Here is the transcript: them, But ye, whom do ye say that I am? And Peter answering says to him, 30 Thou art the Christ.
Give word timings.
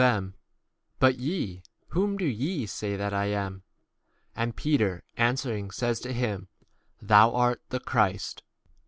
them, 0.01 0.33
But 0.97 1.19
ye, 1.19 1.61
whom 1.89 2.17
do 2.17 2.25
ye 2.25 2.65
say 2.65 2.95
that 2.95 3.13
I 3.13 3.25
am? 3.25 3.61
And 4.35 4.55
Peter 4.55 5.03
answering 5.15 5.69
says 5.69 5.99
to 5.99 6.11
him, 6.11 6.47
30 7.01 7.05
Thou 7.05 7.35
art 7.35 7.61
the 7.69 7.79
Christ. 7.81 8.41